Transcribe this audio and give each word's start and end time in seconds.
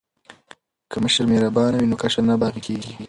که 0.91 0.97
مشر 1.03 1.25
مهربان 1.31 1.71
وي 1.75 1.85
نو 1.89 1.95
کشر 2.01 2.21
نه 2.29 2.35
باغی 2.41 2.61
کیږي. 2.67 2.93